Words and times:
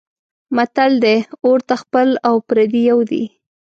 متل 0.55 0.91
دی: 1.03 1.15
اور 1.45 1.57
ته 1.67 1.75
خپل 1.83 2.07
او 2.27 2.35
پردی 2.47 2.81
یو 2.89 2.99
دی. 3.09 3.23